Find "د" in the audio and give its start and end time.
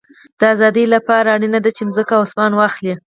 0.39-0.41